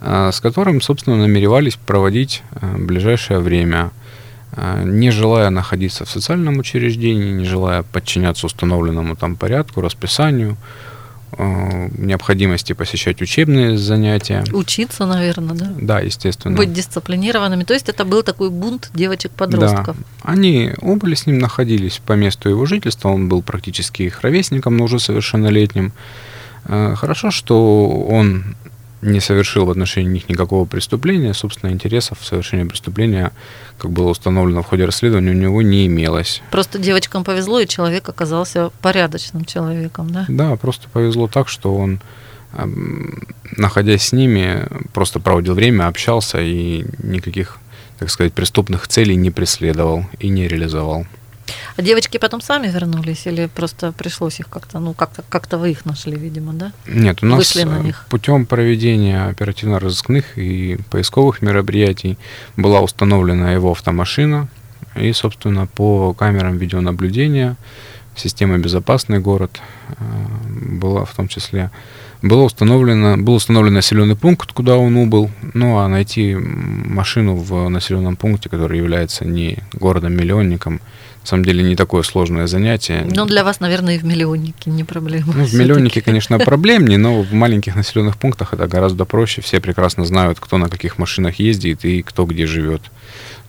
э, 0.00 0.30
с 0.32 0.40
которым, 0.40 0.80
собственно, 0.80 1.16
намеревались 1.16 1.76
проводить 1.76 2.42
э, 2.50 2.76
ближайшее 2.76 3.40
время, 3.40 3.90
э, 4.52 4.82
не 4.84 5.10
желая 5.10 5.50
находиться 5.50 6.04
в 6.04 6.10
социальном 6.10 6.58
учреждении, 6.58 7.32
не 7.32 7.44
желая 7.44 7.82
подчиняться 7.82 8.46
установленному 8.46 9.16
там 9.16 9.36
порядку, 9.36 9.80
расписанию, 9.80 10.56
необходимости 11.36 12.72
посещать 12.72 13.20
учебные 13.20 13.76
занятия. 13.76 14.44
Учиться, 14.52 15.06
наверное, 15.06 15.54
да? 15.54 15.72
Да, 15.78 16.00
естественно. 16.00 16.56
Быть 16.56 16.72
дисциплинированными. 16.72 17.64
То 17.64 17.74
есть 17.74 17.88
это 17.88 18.04
был 18.04 18.22
такой 18.22 18.50
бунт 18.50 18.90
девочек-подростков. 18.94 19.96
Да. 19.96 20.04
Они 20.22 20.72
оба 20.80 21.14
с 21.14 21.26
ним 21.26 21.38
находились 21.38 22.00
по 22.04 22.14
месту 22.14 22.48
его 22.48 22.66
жительства. 22.66 23.10
Он 23.10 23.28
был 23.28 23.42
практически 23.42 24.02
их 24.02 24.20
ровесником, 24.22 24.76
но 24.76 24.84
уже 24.84 24.98
совершеннолетним. 24.98 25.92
Э, 26.64 26.94
хорошо, 26.96 27.30
что 27.30 27.88
он 27.88 28.56
не 29.00 29.20
совершил 29.20 29.64
в 29.64 29.70
отношении 29.70 30.10
них 30.10 30.28
никакого 30.28 30.64
преступления, 30.64 31.34
собственно, 31.34 31.70
интересов 31.70 32.18
в 32.20 32.24
совершении 32.24 32.64
преступления, 32.64 33.32
как 33.78 33.90
было 33.90 34.08
установлено 34.10 34.62
в 34.62 34.66
ходе 34.66 34.84
расследования, 34.84 35.30
у 35.30 35.34
него 35.34 35.62
не 35.62 35.86
имелось. 35.86 36.42
Просто 36.50 36.78
девочкам 36.78 37.24
повезло, 37.24 37.60
и 37.60 37.66
человек 37.66 38.08
оказался 38.08 38.70
порядочным 38.82 39.44
человеком, 39.44 40.10
да? 40.10 40.26
Да, 40.28 40.56
просто 40.56 40.88
повезло 40.88 41.28
так, 41.28 41.48
что 41.48 41.74
он, 41.76 42.00
находясь 43.56 44.08
с 44.08 44.12
ними, 44.12 44.66
просто 44.92 45.20
проводил 45.20 45.54
время, 45.54 45.86
общался 45.86 46.40
и 46.40 46.84
никаких, 47.02 47.58
так 47.98 48.10
сказать, 48.10 48.32
преступных 48.32 48.88
целей 48.88 49.14
не 49.14 49.30
преследовал 49.30 50.06
и 50.18 50.28
не 50.28 50.48
реализовал. 50.48 51.06
А 51.78 51.82
девочки 51.82 52.18
потом 52.18 52.40
сами 52.40 52.66
вернулись 52.66 53.24
или 53.26 53.46
просто 53.46 53.92
пришлось 53.92 54.40
их 54.40 54.48
как-то, 54.48 54.80
ну, 54.80 54.94
как-то, 54.94 55.22
как-то 55.28 55.58
вы 55.58 55.70
их 55.70 55.84
нашли, 55.84 56.16
видимо, 56.16 56.52
да? 56.52 56.72
Нет, 56.88 57.22
у 57.22 57.26
нас 57.26 57.38
Вышли 57.38 57.62
на 57.62 57.78
них. 57.78 58.04
путем 58.10 58.46
проведения 58.46 59.26
оперативно-розыскных 59.26 60.36
и 60.36 60.80
поисковых 60.90 61.40
мероприятий 61.40 62.18
была 62.56 62.80
установлена 62.80 63.52
его 63.52 63.70
автомашина, 63.70 64.48
и, 64.96 65.12
собственно, 65.12 65.68
по 65.68 66.14
камерам 66.14 66.58
видеонаблюдения 66.58 67.56
система 68.16 68.58
«Безопасный 68.58 69.20
город» 69.20 69.60
э, 69.88 69.94
была 70.80 71.04
в 71.04 71.14
том 71.14 71.28
числе 71.28 71.70
было 72.22 72.42
установлено, 72.42 73.16
был 73.16 73.34
установлен 73.34 73.74
населенный 73.74 74.16
пункт, 74.16 74.52
куда 74.52 74.76
он 74.76 74.96
убыл, 74.96 75.30
ну 75.54 75.78
а 75.78 75.86
найти 75.86 76.34
машину 76.34 77.36
в 77.36 77.68
населенном 77.68 78.16
пункте, 78.16 78.48
который 78.48 78.78
является 78.78 79.24
не 79.24 79.58
городом-миллионником, 79.74 80.80
самом 81.28 81.44
деле 81.44 81.62
не 81.62 81.76
такое 81.76 82.02
сложное 82.02 82.46
занятие. 82.46 83.06
Ну, 83.14 83.26
для 83.26 83.44
вас, 83.44 83.60
наверное, 83.60 83.96
и 83.96 83.98
в 83.98 84.04
миллионнике 84.04 84.70
не 84.70 84.84
проблема. 84.84 85.32
Ну, 85.34 85.44
в 85.44 85.54
миллионнике, 85.54 86.00
конечно, 86.00 86.38
проблемнее, 86.44 86.98
но 86.98 87.22
в 87.22 87.32
маленьких 87.32 87.76
населенных 87.76 88.16
пунктах 88.16 88.54
это 88.54 88.66
гораздо 88.66 89.04
проще. 89.04 89.42
Все 89.42 89.60
прекрасно 89.60 90.04
знают, 90.04 90.40
кто 90.40 90.58
на 90.58 90.68
каких 90.68 90.98
машинах 90.98 91.36
ездит 91.36 91.84
и 91.84 92.02
кто 92.02 92.24
где 92.24 92.46
живет. 92.46 92.82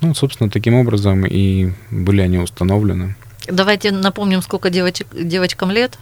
Ну, 0.02 0.14
собственно, 0.14 0.50
таким 0.50 0.76
образом 0.76 1.26
и 1.26 1.72
были 1.90 2.22
они 2.22 2.38
установлены. 2.38 3.16
Давайте 3.48 3.92
напомним, 3.92 4.42
сколько 4.42 4.70
девочек, 4.70 5.08
девочкам 5.14 5.72
лет. 5.72 5.98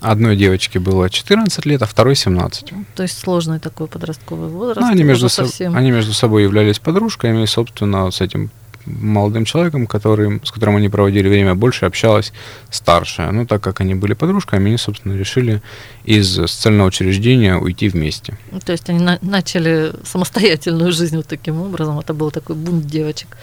Одной 0.00 0.36
девочке 0.36 0.78
было 0.78 1.08
14 1.08 1.64
лет, 1.64 1.82
а 1.82 1.86
второй 1.86 2.16
17. 2.16 2.72
То 2.94 3.02
есть 3.02 3.18
сложный 3.18 3.58
такой 3.58 3.86
подростковый 3.86 4.48
возраст. 4.48 4.80
Ну, 4.80 4.86
они, 4.86 5.02
между 5.02 5.28
со... 5.28 5.46
они 5.58 5.90
между 5.90 6.12
собой 6.12 6.42
являлись 6.42 6.78
подружками, 6.78 7.42
и, 7.42 7.46
собственно, 7.46 8.10
с 8.10 8.20
этим 8.20 8.50
молодым 8.86 9.44
человеком, 9.44 9.86
который, 9.86 10.40
с 10.44 10.50
которым 10.50 10.76
они 10.76 10.88
проводили 10.88 11.28
время, 11.28 11.54
больше 11.54 11.86
общалась 11.86 12.32
старшая. 12.70 13.32
Ну, 13.32 13.46
так 13.46 13.62
как 13.62 13.80
они 13.80 13.94
были 13.94 14.14
подружками, 14.14 14.68
они, 14.68 14.78
собственно, 14.78 15.14
решили 15.14 15.62
из 16.04 16.34
социального 16.34 16.88
учреждения 16.88 17.56
уйти 17.56 17.88
вместе. 17.88 18.38
Ну, 18.52 18.60
то 18.60 18.72
есть 18.72 18.88
они 18.88 19.00
на- 19.00 19.18
начали 19.22 19.92
самостоятельную 20.04 20.92
жизнь 20.92 21.16
вот 21.16 21.26
таким 21.26 21.60
образом. 21.60 21.98
Это 21.98 22.14
был 22.14 22.30
такой 22.30 22.56
бунт 22.56 22.86
девочек, 22.86 23.36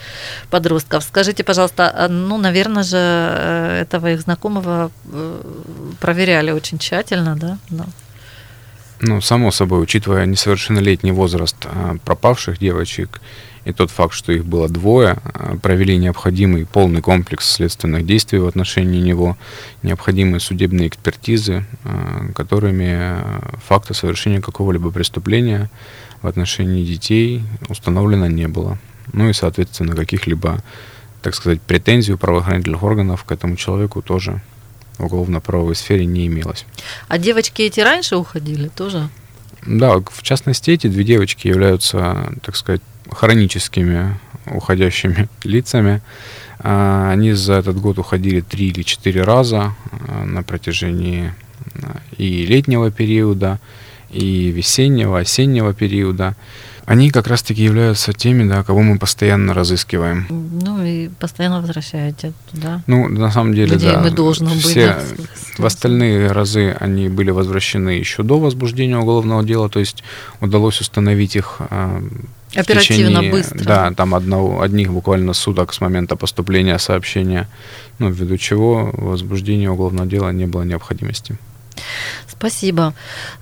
подростков. 0.50 1.03
Скажите, 1.03 1.43
пожалуйста, 1.43 1.93
а, 1.95 2.07
ну, 2.07 2.38
наверное 2.38 2.83
же, 2.83 2.97
э, 2.97 3.81
этого 3.81 4.12
их 4.12 4.21
знакомого 4.21 4.91
э, 5.12 5.41
проверяли 6.00 6.51
очень 6.51 6.77
тщательно, 6.77 7.35
да? 7.35 7.57
Но... 7.69 7.85
Ну, 9.05 9.19
само 9.19 9.51
собой, 9.51 9.83
учитывая 9.83 10.25
несовершеннолетний 10.25 11.12
возраст 11.12 11.57
а, 11.65 11.98
пропавших 12.05 12.57
девочек 12.57 13.19
и 13.65 13.74
тот 13.74 13.91
факт, 13.91 14.13
что 14.13 14.31
их 14.31 14.45
было 14.45 14.69
двое, 14.69 15.17
а, 15.25 15.57
провели 15.57 15.98
необходимый 15.98 16.65
полный 16.65 17.01
комплекс 17.01 17.51
следственных 17.51 18.05
действий 18.05 18.39
в 18.39 18.48
отношении 18.48 19.01
него, 19.01 19.38
необходимые 19.81 20.39
судебные 20.39 20.88
экспертизы, 20.88 21.65
а, 21.83 22.31
которыми 22.33 23.17
факта 23.67 23.93
совершения 23.93 24.39
какого-либо 24.39 24.89
преступления 24.89 25.69
в 26.22 26.27
отношении 26.27 26.86
детей 26.86 27.43
установлено 27.67 28.27
не 28.27 28.48
было. 28.48 28.77
Ну 29.12 29.27
и, 29.27 29.33
соответственно, 29.33 29.98
каких-либо, 29.98 30.63
так 31.22 31.36
сказать, 31.36 31.62
претензий 31.62 32.13
у 32.13 32.17
правоохранительных 32.17 32.83
органов 32.83 33.25
к 33.25 33.33
этому 33.33 33.57
человеку 33.57 34.01
тоже 34.01 34.41
в 34.97 35.05
уголовно-правовой 35.05 35.75
сфере 35.75 36.05
не 36.05 36.27
имелось. 36.27 36.65
А 37.07 37.17
девочки 37.17 37.62
эти 37.62 37.79
раньше 37.79 38.15
уходили 38.15 38.67
тоже? 38.67 39.09
Да, 39.65 40.00
в 40.00 40.23
частности, 40.23 40.71
эти 40.71 40.88
две 40.88 41.03
девочки 41.03 41.47
являются, 41.47 42.33
так 42.43 42.55
сказать, 42.55 42.81
хроническими 43.09 44.19
уходящими 44.45 45.29
лицами. 45.43 46.01
А, 46.59 47.12
они 47.12 47.33
за 47.33 47.53
этот 47.53 47.79
год 47.79 48.00
уходили 48.00 48.41
три 48.41 48.67
или 48.67 48.83
четыре 48.83 49.23
раза 49.23 49.75
а, 50.07 50.25
на 50.25 50.43
протяжении 50.43 51.33
а, 51.81 52.00
и 52.17 52.45
летнего 52.45 52.91
периода, 52.91 53.59
и 54.09 54.51
весеннего, 54.51 55.19
осеннего 55.19 55.73
периода. 55.73 56.35
Они 56.85 57.09
как 57.11 57.27
раз-таки 57.27 57.63
являются 57.63 58.13
теми, 58.13 58.47
да, 58.47 58.63
кого 58.63 58.81
мы 58.81 58.97
постоянно 58.97 59.53
разыскиваем. 59.53 60.27
Ну 60.29 60.83
и 60.83 61.09
постоянно 61.19 61.61
возвращаете 61.61 62.33
туда. 62.51 62.81
Ну, 62.87 63.07
на 63.07 63.31
самом 63.31 63.53
деле, 63.53 63.77
Где 63.77 63.93
да. 63.93 64.01
мы 64.01 64.11
должны 64.11 64.49
все, 64.57 64.97
быть. 65.17 65.27
В 65.57 65.65
остальные 65.65 66.31
разы 66.31 66.75
они 66.79 67.07
были 67.07 67.31
возвращены 67.31 67.91
еще 67.91 68.23
до 68.23 68.39
возбуждения 68.39 68.97
уголовного 68.97 69.43
дела, 69.43 69.69
то 69.69 69.79
есть 69.79 70.03
удалось 70.41 70.81
установить 70.81 71.35
их 71.35 71.61
Оперативно, 72.55 73.19
течение, 73.19 73.31
быстро. 73.31 73.63
Да, 73.63 73.91
там 73.91 74.13
одного, 74.13 74.61
одних 74.61 74.91
буквально 74.91 75.33
суток 75.33 75.73
с 75.73 75.81
момента 75.81 76.15
поступления 76.15 76.77
сообщения, 76.77 77.47
ну, 77.99 78.09
ввиду 78.09 78.37
чего 78.37 78.91
возбуждения 78.93 79.71
уголовного 79.71 80.07
дела 80.07 80.31
не 80.31 80.45
было 80.45 80.63
необходимости. 80.63 81.37
Спасибо. 82.27 82.94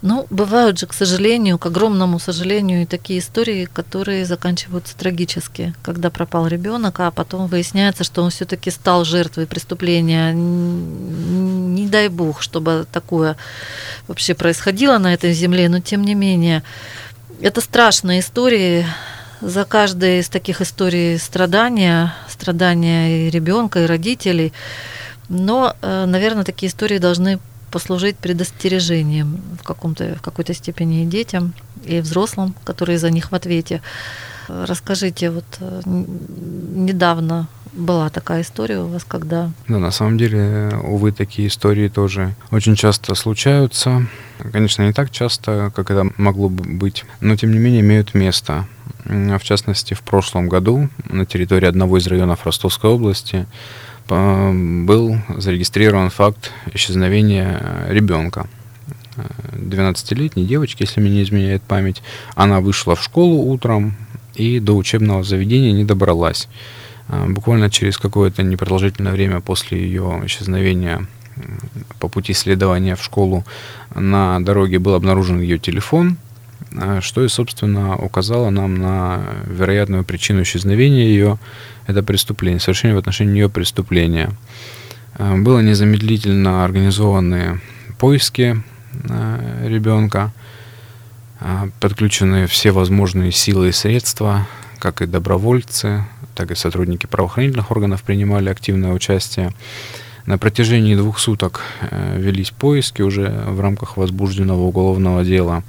Ну, 0.01 0.27
бывают 0.29 0.79
же, 0.79 0.85
к 0.85 0.93
сожалению, 0.93 1.57
к 1.57 1.65
огромному 1.65 2.19
сожалению, 2.19 2.83
и 2.83 2.85
такие 2.85 3.19
истории, 3.19 3.65
которые 3.65 4.25
заканчиваются 4.25 4.95
трагически, 4.95 5.73
когда 5.81 6.09
пропал 6.09 6.47
ребенок, 6.47 6.99
а 6.99 7.09
потом 7.11 7.47
выясняется, 7.47 8.03
что 8.03 8.21
он 8.21 8.29
все-таки 8.29 8.69
стал 8.69 9.03
жертвой 9.03 9.47
преступления. 9.47 10.33
Не 10.33 11.87
дай 11.87 12.09
бог, 12.09 12.41
чтобы 12.41 12.85
такое 12.91 13.37
вообще 14.07 14.35
происходило 14.35 14.97
на 14.97 15.13
этой 15.13 15.33
земле, 15.33 15.67
но 15.69 15.79
тем 15.79 16.03
не 16.03 16.13
менее, 16.13 16.63
это 17.41 17.61
страшные 17.61 18.19
истории. 18.19 18.85
За 19.41 19.65
каждой 19.65 20.19
из 20.19 20.29
таких 20.29 20.61
историй 20.61 21.17
страдания, 21.17 22.13
страдания 22.29 23.25
и 23.25 23.29
ребенка, 23.31 23.79
и 23.79 23.87
родителей. 23.87 24.53
Но, 25.29 25.75
э, 25.81 26.05
наверное, 26.05 26.43
такие 26.43 26.69
истории 26.69 26.99
должны 26.99 27.39
послужить 27.71 28.17
предостережением 28.17 29.41
в, 29.59 29.63
каком-то, 29.63 30.15
в 30.15 30.21
какой-то 30.21 30.53
степени 30.53 31.03
и 31.03 31.05
детям, 31.05 31.53
и 31.85 31.99
взрослым, 32.01 32.53
которые 32.63 32.99
за 32.99 33.09
них 33.09 33.31
в 33.31 33.35
ответе. 33.35 33.81
Расскажите, 34.47 35.31
вот 35.31 35.45
э, 35.59 35.81
недавно 35.85 37.47
была 37.73 38.09
такая 38.09 38.41
история 38.41 38.79
у 38.79 38.87
вас, 38.87 39.03
когда... 39.03 39.51
Да, 39.67 39.79
на 39.79 39.91
самом 39.91 40.17
деле, 40.17 40.71
увы, 40.83 41.11
такие 41.11 41.47
истории 41.47 41.87
тоже 41.87 42.35
очень 42.51 42.75
часто 42.75 43.15
случаются. 43.15 44.05
Конечно, 44.51 44.83
не 44.83 44.93
так 44.93 45.09
часто, 45.09 45.71
как 45.75 45.89
это 45.89 46.09
могло 46.17 46.49
бы 46.49 46.63
быть, 46.63 47.05
но 47.21 47.35
тем 47.35 47.51
не 47.51 47.59
менее 47.59 47.81
имеют 47.81 48.13
место. 48.13 48.67
В 49.05 49.39
частности, 49.39 49.93
в 49.93 50.01
прошлом 50.01 50.49
году 50.49 50.89
на 51.09 51.25
территории 51.25 51.67
одного 51.67 51.97
из 51.97 52.07
районов 52.07 52.45
Ростовской 52.45 52.89
области 52.89 53.47
был 54.07 55.17
зарегистрирован 55.37 56.09
факт 56.09 56.51
исчезновения 56.73 57.85
ребенка. 57.89 58.47
12-летней 59.53 60.45
девочки, 60.45 60.83
если 60.83 60.99
мне 60.99 61.11
не 61.11 61.23
изменяет 61.23 61.61
память. 61.61 62.01
Она 62.35 62.59
вышла 62.59 62.95
в 62.95 63.03
школу 63.03 63.51
утром 63.51 63.95
и 64.35 64.59
до 64.59 64.75
учебного 64.75 65.23
заведения 65.23 65.71
не 65.71 65.83
добралась. 65.83 66.47
А, 67.07 67.27
буквально 67.27 67.69
через 67.69 67.97
какое-то 67.97 68.43
непродолжительное 68.43 69.11
время 69.11 69.41
после 69.41 69.81
ее 69.81 70.21
исчезновения 70.25 71.07
по 71.99 72.07
пути 72.07 72.33
следования 72.33 72.95
в 72.95 73.03
школу 73.03 73.43
на 73.95 74.39
дороге 74.39 74.79
был 74.79 74.93
обнаружен 74.93 75.39
ее 75.39 75.57
телефон, 75.57 76.17
что 77.01 77.23
и, 77.23 77.27
собственно, 77.27 77.95
указало 77.97 78.49
нам 78.49 78.75
на 78.75 79.21
вероятную 79.45 80.03
причину 80.03 80.43
исчезновения 80.43 81.05
ее 81.05 81.37
это 81.87 82.03
преступление, 82.03 82.59
совершение 82.59 82.95
в 82.95 82.99
отношении 82.99 83.33
нее 83.33 83.49
преступления. 83.49 84.31
Э, 85.17 85.35
было 85.35 85.59
незамедлительно 85.59 86.63
организованы 86.63 87.59
поиски 87.97 88.63
э, 88.93 89.67
ребенка, 89.67 90.31
подключены 91.79 92.45
все 92.45 92.69
возможные 92.69 93.31
силы 93.31 93.69
и 93.69 93.71
средства, 93.71 94.47
как 94.77 95.01
и 95.01 95.07
добровольцы, 95.07 96.05
так 96.35 96.51
и 96.51 96.55
сотрудники 96.55 97.07
правоохранительных 97.07 97.71
органов 97.71 98.03
принимали 98.03 98.49
активное 98.49 98.93
участие. 98.93 99.51
На 100.25 100.37
протяжении 100.37 100.95
двух 100.95 101.19
суток 101.19 101.61
э, 101.81 102.19
велись 102.19 102.51
поиски 102.51 103.01
уже 103.01 103.29
в 103.47 103.59
рамках 103.59 103.97
возбужденного 103.97 104.61
уголовного 104.61 105.23
дела. 105.23 105.63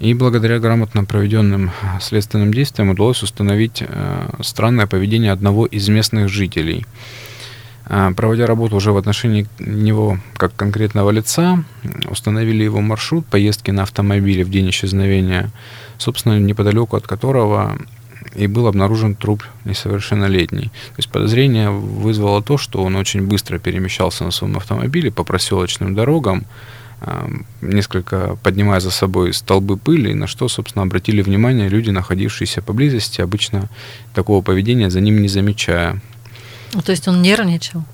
И 0.00 0.14
благодаря 0.14 0.58
грамотно 0.58 1.04
проведенным 1.04 1.70
следственным 2.00 2.52
действиям 2.52 2.90
удалось 2.90 3.22
установить 3.22 3.82
э, 3.86 4.28
странное 4.40 4.86
поведение 4.86 5.30
одного 5.30 5.66
из 5.66 5.88
местных 5.88 6.28
жителей. 6.28 6.84
Э, 7.86 8.10
проводя 8.16 8.46
работу 8.46 8.76
уже 8.76 8.90
в 8.90 8.96
отношении 8.96 9.46
него 9.60 10.18
как 10.34 10.54
конкретного 10.56 11.10
лица, 11.10 11.62
установили 12.10 12.64
его 12.64 12.80
маршрут 12.80 13.24
поездки 13.26 13.70
на 13.70 13.84
автомобиле 13.84 14.44
в 14.44 14.50
день 14.50 14.70
исчезновения, 14.70 15.50
собственно, 15.98 16.40
неподалеку 16.40 16.96
от 16.96 17.06
которого 17.06 17.78
и 18.34 18.46
был 18.46 18.66
обнаружен 18.66 19.14
труп 19.14 19.44
несовершеннолетний. 19.64 20.66
То 20.68 20.98
есть 20.98 21.10
подозрение 21.10 21.70
вызвало 21.70 22.42
то, 22.42 22.58
что 22.58 22.82
он 22.82 22.96
очень 22.96 23.22
быстро 23.22 23.58
перемещался 23.58 24.24
на 24.24 24.30
своем 24.30 24.56
автомобиле 24.56 25.10
по 25.10 25.24
проселочным 25.24 25.94
дорогам, 25.94 26.44
несколько 27.60 28.36
поднимая 28.42 28.80
за 28.80 28.90
собой 28.90 29.32
столбы 29.32 29.76
пыли, 29.76 30.14
на 30.14 30.26
что, 30.26 30.48
собственно, 30.48 30.84
обратили 30.84 31.22
внимание 31.22 31.68
люди, 31.68 31.90
находившиеся 31.90 32.62
поблизости, 32.62 33.20
обычно 33.20 33.68
такого 34.14 34.42
поведения 34.42 34.90
за 34.90 35.00
ним 35.00 35.20
не 35.20 35.28
замечая. 35.28 36.00
Ну, 36.74 36.80
то 36.80 36.92
есть 36.92 37.08
он 37.08 37.20
нервничал? 37.20 37.84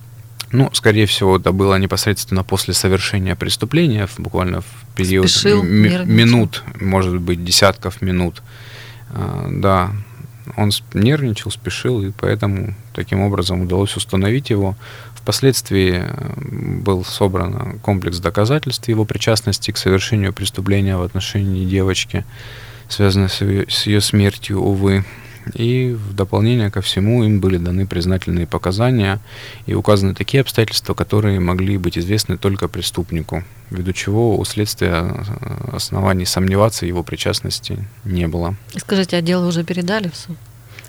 Ну, 0.50 0.70
скорее 0.72 1.06
всего, 1.06 1.36
это 1.36 1.52
было 1.52 1.78
непосредственно 1.78 2.42
после 2.42 2.72
совершения 2.72 3.34
преступления, 3.34 4.08
буквально 4.16 4.62
в 4.62 4.66
период 4.94 5.28
Спешил, 5.28 5.62
минут, 5.62 6.62
может 6.80 7.18
быть, 7.18 7.44
десятков 7.44 8.00
минут. 8.00 8.42
А, 9.10 9.48
да, 9.50 9.92
он 10.56 10.70
нервничал, 10.94 11.50
спешил, 11.50 12.02
и 12.02 12.11
поэтому 12.11 12.74
таким 12.94 13.20
образом 13.20 13.62
удалось 13.62 13.96
установить 13.96 14.50
его. 14.50 14.76
Впоследствии 15.14 16.02
э, 16.02 16.40
был 16.40 17.04
собран 17.04 17.78
комплекс 17.80 18.18
доказательств 18.18 18.88
его 18.88 19.04
причастности 19.04 19.70
к 19.70 19.76
совершению 19.76 20.32
преступления 20.32 20.96
в 20.96 21.02
отношении 21.02 21.64
девочки, 21.64 22.24
связанной 22.88 23.28
с 23.28 23.40
ее, 23.40 23.66
с 23.68 23.87
ее 23.87 24.00
смертью, 24.00 24.61
увы. 24.61 25.04
И 25.54 25.92
в 25.92 26.14
дополнение 26.14 26.70
ко 26.70 26.80
всему 26.80 27.24
им 27.24 27.40
были 27.40 27.58
даны 27.58 27.87
признательные 27.87 28.46
показания 28.46 29.20
и 29.66 29.74
указаны 29.74 30.14
такие 30.14 30.40
обстоятельства, 30.40 30.94
которые 30.94 31.40
могли 31.40 31.78
быть 31.78 31.98
известны 31.98 32.37
только 32.37 32.68
преступнику, 32.68 33.44
ввиду 33.70 33.92
чего 33.92 34.38
у 34.38 34.44
следствия 34.44 34.92
э, 34.92 35.76
оснований 35.76 36.26
сомневаться 36.26 36.84
в 36.84 36.88
его 36.88 37.02
причастности 37.02 37.84
не 38.04 38.28
было. 38.28 38.56
Скажите, 38.76 39.16
а 39.16 39.20
дело 39.20 39.46
уже 39.46 39.64
передали 39.64 40.08
в 40.08 40.16
суд? 40.16 40.37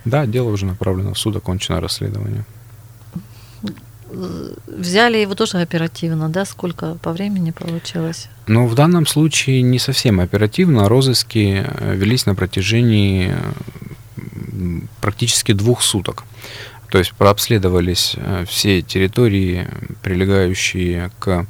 Да, 0.06 0.26
дело 0.26 0.50
уже 0.50 0.65
направлено 0.65 1.13
в 1.13 1.19
суд, 1.19 1.36
окончено 1.36 1.82
расследование. 1.82 2.45
Взяли 4.65 5.17
его 5.17 5.36
тоже 5.36 5.60
оперативно, 5.60 6.30
да? 6.30 6.45
Сколько 6.45 6.95
по 6.95 7.12
времени 7.12 7.52
получилось? 7.52 8.28
Ну, 8.48 8.65
в 8.65 8.74
данном 8.74 9.06
случае 9.06 9.62
не 9.62 9.78
совсем 9.78 10.19
оперативно. 10.19 10.89
Розыски 10.89 11.63
э, 11.63 11.95
велись 11.95 12.26
на 12.26 12.34
протяжении 12.34 13.36
практически 15.01 15.53
двух 15.53 15.82
суток. 15.82 16.23
То 16.89 16.97
есть 16.97 17.13
прообследовались 17.13 18.15
э, 18.17 18.45
все 18.47 18.82
территории, 18.82 19.67
прилегающие 20.01 21.12
к 21.19 21.45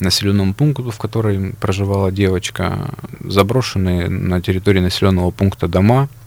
населенному 0.00 0.52
пункту, 0.52 0.90
в 0.90 0.98
которой 0.98 1.54
проживала 1.60 2.12
девочка, 2.12 2.90
заброшенные 3.20 4.08
на 4.08 4.40
территории 4.42 4.80
населенного 4.80 5.30
пункта 5.30 5.68
дома– 5.68 6.08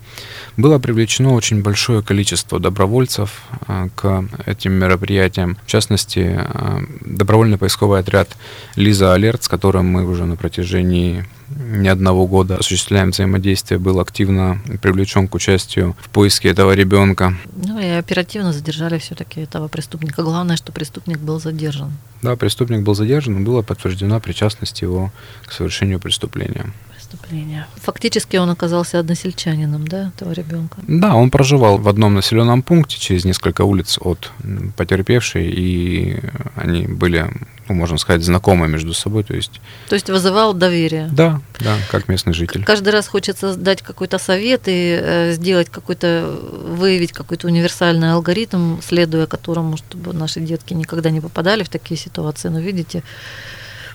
было 0.58 0.80
привлечено 0.80 1.34
очень 1.34 1.62
большое 1.62 2.02
количество 2.02 2.60
добровольцев 2.60 3.42
а, 3.68 3.90
к 3.96 4.26
этим 4.46 4.74
мероприятиям. 4.74 5.58
В 5.64 5.68
частности, 5.68 6.36
а, 6.36 6.82
добровольный 7.02 7.60
поисковый 7.60 8.00
отряд 8.00 8.36
«Лиза 8.76 9.14
Алерт», 9.14 9.44
с 9.44 9.48
которым 9.48 9.86
мы 9.86 10.06
уже 10.06 10.26
на 10.26 10.36
протяжении 10.36 11.26
не 11.50 11.88
одного 11.88 12.28
года 12.28 12.58
осуществляем 12.58 13.12
взаимодействие, 13.12 13.80
был 13.80 14.00
активно 14.00 14.60
привлечен 14.82 15.28
к 15.28 15.36
участию 15.36 15.96
в 16.02 16.10
поиске 16.10 16.50
этого 16.50 16.74
ребенка. 16.74 17.36
Ну 17.56 17.80
и 17.80 17.88
оперативно 17.88 18.54
задержали 18.54 18.98
все-таки 18.98 19.42
этого 19.42 19.68
преступника. 19.68 20.24
Главное, 20.24 20.58
что 20.58 20.72
преступник 20.72 21.20
был 21.20 21.40
задержан. 21.40 21.94
Да, 22.22 22.36
преступник 22.36 22.82
был 22.82 22.96
задержан, 22.96 23.40
и 23.40 23.44
была 23.44 23.62
подтверждена 23.62 24.20
причастность 24.20 24.82
его 24.82 25.12
к 25.46 25.52
совершению 25.52 26.00
преступления 26.00 26.74
преступления. 27.08 27.68
Фактически 27.76 28.38
он 28.38 28.50
оказался 28.50 29.00
односельчанином, 29.00 29.88
да, 29.88 30.12
этого 30.16 30.32
ребенка? 30.32 30.80
Да, 30.88 31.16
он 31.16 31.30
проживал 31.30 31.78
в 31.78 31.88
одном 31.88 32.16
населенном 32.16 32.62
пункте 32.62 33.00
через 33.00 33.26
несколько 33.26 33.64
улиц 33.64 33.98
от 34.02 34.32
потерпевшей, 34.76 35.50
и 35.50 36.20
они 36.56 36.88
были, 36.88 37.30
ну, 37.68 37.76
можно 37.76 37.98
сказать, 37.98 38.24
знакомы 38.24 38.68
между 38.68 38.94
собой. 38.94 39.24
То 39.24 39.36
есть... 39.36 39.62
то 39.90 39.96
есть 39.96 40.10
вызывал 40.10 40.54
доверие? 40.54 41.10
Да, 41.12 41.42
да, 41.60 41.78
как 41.92 42.08
местный 42.08 42.34
житель. 42.34 42.64
Каждый 42.64 42.90
раз 42.90 43.08
хочется 43.08 43.56
дать 43.56 43.82
какой-то 43.82 44.18
совет 44.20 44.64
и 44.68 45.00
э, 45.02 45.32
сделать 45.34 45.70
какой-то, 45.70 46.38
выявить 46.78 47.12
какой-то 47.12 47.48
универсальный 47.48 48.14
алгоритм, 48.14 48.82
следуя 48.82 49.28
которому, 49.28 49.78
чтобы 49.78 50.14
наши 50.14 50.40
детки 50.40 50.74
никогда 50.74 51.10
не 51.10 51.22
попадали 51.22 51.64
в 51.64 51.70
такие 51.70 52.00
ситуации. 52.00 52.50
Но 52.50 52.60
видите, 52.60 53.04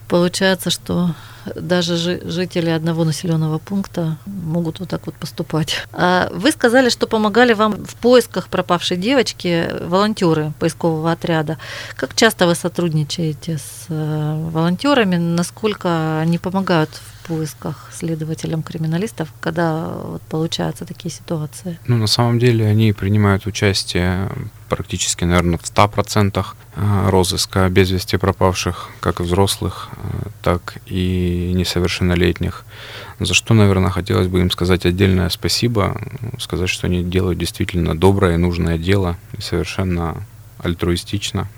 Получается, 0.08 0.70
что 0.70 1.14
даже 1.54 2.20
жители 2.24 2.70
одного 2.70 3.04
населенного 3.04 3.58
пункта 3.58 4.18
могут 4.26 4.80
вот 4.80 4.88
так 4.88 5.06
вот 5.06 5.14
поступать. 5.14 5.86
А 5.92 6.30
вы 6.32 6.52
сказали, 6.52 6.88
что 6.88 7.06
помогали 7.06 7.52
вам 7.52 7.84
в 7.84 7.94
поисках 7.96 8.48
пропавшей 8.48 8.96
девочки 8.96 9.68
волонтеры 9.80 10.52
поискового 10.58 11.12
отряда. 11.12 11.58
Как 11.96 12.14
часто 12.14 12.46
вы 12.46 12.54
сотрудничаете 12.54 13.58
с 13.58 13.86
э, 13.88 14.48
волонтерами? 14.50 15.16
Насколько 15.16 16.20
они 16.20 16.38
помогают 16.38 16.90
в 16.90 17.11
поисках 17.26 17.90
следователям 17.92 18.62
криминалистов, 18.62 19.28
когда 19.40 19.88
вот 19.88 20.22
получаются 20.22 20.84
такие 20.84 21.10
ситуации? 21.10 21.78
Ну, 21.86 21.96
на 21.96 22.06
самом 22.06 22.38
деле 22.38 22.66
они 22.66 22.92
принимают 22.92 23.46
участие 23.46 24.30
практически, 24.68 25.24
наверное, 25.24 25.58
в 25.58 25.62
100% 25.62 26.44
э, 26.74 27.10
розыска 27.10 27.68
без 27.68 27.90
вести 27.90 28.16
пропавших, 28.16 28.88
как 29.00 29.20
взрослых, 29.20 29.90
э, 29.92 30.28
так 30.42 30.78
и 30.86 31.52
несовершеннолетних. 31.54 32.64
За 33.20 33.34
что, 33.34 33.54
наверное, 33.54 33.90
хотелось 33.90 34.28
бы 34.28 34.40
им 34.40 34.50
сказать 34.50 34.86
отдельное 34.86 35.28
спасибо, 35.28 36.00
сказать, 36.38 36.70
что 36.70 36.86
они 36.86 37.04
делают 37.04 37.38
действительно 37.38 37.96
доброе 37.96 38.34
и 38.34 38.38
нужное 38.38 38.78
дело, 38.78 39.16
и 39.36 39.42
совершенно 39.42 40.24
альтруистично, 40.58 41.48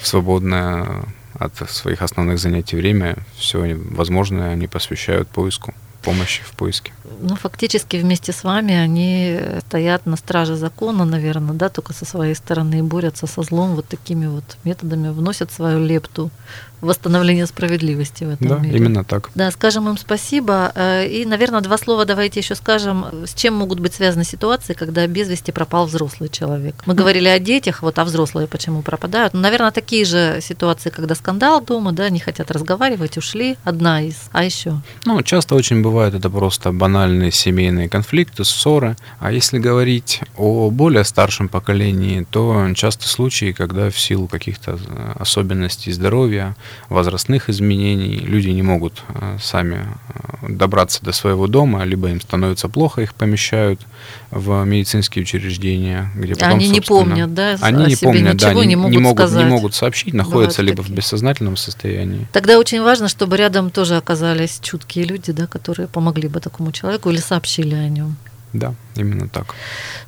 в 0.00 0.06
свободное 0.06 1.04
от 1.34 1.56
своих 1.70 2.02
основных 2.02 2.38
занятий 2.38 2.76
время 2.76 3.16
все 3.36 3.74
возможное 3.74 4.52
они 4.52 4.66
посвящают 4.66 5.28
поиску 5.28 5.74
помощи 6.02 6.42
в 6.42 6.52
поиске. 6.52 6.92
Ну, 7.20 7.36
фактически 7.36 7.96
вместе 7.96 8.32
с 8.32 8.44
вами 8.44 8.74
они 8.74 9.40
стоят 9.66 10.06
на 10.06 10.16
страже 10.16 10.56
закона, 10.56 11.04
наверное, 11.04 11.54
да, 11.54 11.68
только 11.68 11.92
со 11.92 12.04
своей 12.04 12.34
стороны 12.34 12.82
борются 12.82 13.26
со 13.26 13.42
злом 13.42 13.76
вот 13.76 13.86
такими 13.86 14.26
вот 14.26 14.44
методами, 14.64 15.10
вносят 15.10 15.52
свою 15.52 15.78
лепту 15.84 16.30
восстановления 16.82 17.46
справедливости 17.46 18.24
в 18.24 18.30
этом 18.30 18.48
да, 18.48 18.58
мире. 18.58 18.76
именно 18.76 19.04
так. 19.04 19.30
Да, 19.34 19.50
скажем 19.50 19.88
им 19.88 19.96
спасибо. 19.96 20.72
Э, 20.74 21.06
и, 21.06 21.24
наверное, 21.24 21.60
два 21.60 21.78
слова 21.78 22.04
давайте 22.04 22.40
еще 22.40 22.54
скажем, 22.54 23.06
с 23.24 23.34
чем 23.34 23.54
могут 23.54 23.80
быть 23.80 23.94
связаны 23.94 24.24
ситуации, 24.24 24.74
когда 24.74 25.06
без 25.06 25.28
вести 25.28 25.52
пропал 25.52 25.86
взрослый 25.86 26.28
человек. 26.28 26.74
Мы 26.84 26.94
говорили 26.94 27.28
о 27.28 27.38
детях, 27.38 27.82
вот 27.82 27.98
а 27.98 28.04
взрослые 28.04 28.48
почему 28.48 28.82
пропадают. 28.82 29.32
Ну, 29.32 29.40
наверное, 29.40 29.70
такие 29.70 30.04
же 30.04 30.40
ситуации, 30.42 30.90
когда 30.90 31.14
скандал 31.14 31.60
дома, 31.60 31.92
да, 31.92 32.10
не 32.10 32.18
хотят 32.18 32.50
разговаривать, 32.50 33.16
ушли. 33.16 33.56
Одна 33.62 34.02
из. 34.02 34.16
А 34.32 34.44
еще? 34.44 34.80
Ну, 35.04 35.22
часто 35.22 35.54
очень 35.54 35.82
бывает 35.82 36.14
это 36.14 36.28
просто 36.28 36.72
банальные 36.72 37.30
семейные 37.30 37.88
конфликты, 37.88 38.44
ссоры. 38.44 38.96
А 39.20 39.30
если 39.30 39.58
говорить 39.58 40.20
о 40.36 40.70
более 40.70 41.04
старшем 41.04 41.48
поколении, 41.48 42.26
то 42.28 42.68
часто 42.74 43.08
случаи, 43.08 43.52
когда 43.52 43.88
в 43.88 43.98
силу 43.98 44.26
каких-то 44.26 44.78
особенностей 45.18 45.92
здоровья, 45.92 46.56
возрастных 46.88 47.48
изменений. 47.48 48.16
Люди 48.16 48.48
не 48.48 48.62
могут 48.62 49.02
э, 49.08 49.38
сами 49.40 49.86
э, 50.08 50.48
добраться 50.48 51.02
до 51.04 51.12
своего 51.12 51.46
дома, 51.46 51.84
либо 51.84 52.08
им 52.08 52.20
становится 52.20 52.68
плохо, 52.68 53.02
их 53.02 53.14
помещают 53.14 53.80
в 54.30 54.64
медицинские 54.64 55.22
учреждения, 55.22 56.10
где 56.14 56.34
потом, 56.34 56.50
Они 56.50 56.68
не 56.68 56.80
помнят, 56.80 57.34
да? 57.34 57.56
Они 57.60 57.86
не 57.86 57.96
помнят, 57.96 58.36
да, 58.36 58.54
не, 58.54 58.66
не, 58.66 58.76
могут, 58.76 58.92
не, 58.92 58.98
могут, 58.98 59.18
сказать. 59.18 59.44
не 59.44 59.50
могут 59.50 59.74
сообщить, 59.74 60.14
находятся 60.14 60.62
Бывают 60.62 60.70
либо 60.70 60.82
такие. 60.82 60.94
в 60.94 60.96
бессознательном 60.96 61.56
состоянии. 61.56 62.26
Тогда 62.32 62.58
очень 62.58 62.82
важно, 62.82 63.08
чтобы 63.08 63.36
рядом 63.36 63.70
тоже 63.70 63.96
оказались 63.96 64.58
чуткие 64.62 65.04
люди, 65.04 65.32
да, 65.32 65.46
которые 65.46 65.88
помогли 65.88 66.28
бы 66.28 66.40
такому 66.40 66.72
человеку 66.72 67.10
или 67.10 67.18
сообщили 67.18 67.74
о 67.74 67.88
нем. 67.88 68.16
Да, 68.52 68.74
именно 68.96 69.28
так. 69.28 69.54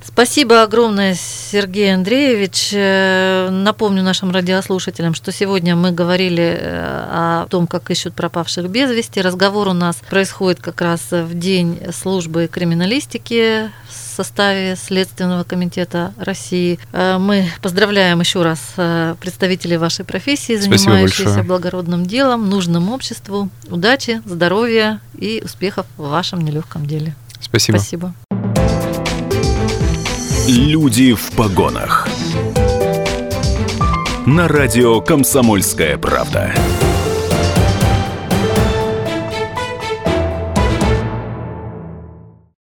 Спасибо 0.04 0.62
огромное, 0.62 1.14
Сергей 1.14 1.94
Андреевич. 1.94 2.70
Э, 2.74 3.48
Напомню 3.50 4.02
нашим 4.02 4.30
радиослушателям, 4.30 5.14
что 5.14 5.32
сегодня 5.32 5.76
мы 5.76 5.92
говорили 5.92 6.58
э, 6.60 7.06
о 7.10 7.46
том, 7.48 7.66
как 7.66 7.90
ищут 7.90 8.14
пропавших 8.14 8.68
без 8.68 8.90
вести. 8.90 9.22
Разговор 9.22 9.68
у 9.68 9.72
нас 9.72 9.96
происходит 10.10 10.60
как 10.60 10.82
раз 10.82 11.00
в 11.10 11.38
день 11.38 11.80
службы 11.92 12.46
криминалистики 12.52 13.70
в 13.88 14.16
составе 14.16 14.76
Следственного 14.76 15.44
комитета 15.44 16.12
России. 16.18 16.78
Э, 16.92 17.16
Мы 17.16 17.48
поздравляем 17.62 18.20
еще 18.20 18.42
раз 18.42 18.60
представителей 19.20 19.78
вашей 19.78 20.04
профессии, 20.04 20.56
занимающихся 20.56 21.42
благородным 21.42 22.04
делом, 22.04 22.50
нужным 22.50 22.90
обществу. 22.90 23.48
Удачи, 23.68 24.20
здоровья 24.26 25.00
и 25.18 25.40
успехов 25.42 25.86
в 25.96 26.08
вашем 26.10 26.42
нелегком 26.42 26.84
деле. 26.84 27.14
Спасибо. 27.44 27.78
Спасибо. 27.78 28.14
Люди 30.48 31.14
в 31.14 31.30
погонах. 31.32 32.08
На 34.26 34.48
радио 34.48 35.00
«Комсомольская 35.00 35.98
правда». 35.98 36.54